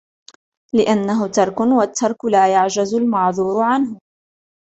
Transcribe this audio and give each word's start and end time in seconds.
لِأَنَّهُ 0.75 1.27
تَرْكٌ 1.27 1.59
وَالتَّرْكُ 1.61 2.25
لَا 2.25 2.53
يَعْجَزُ 2.53 2.95
الْمَعْذُورُ 2.95 3.63
عَنْهُ 3.63 3.99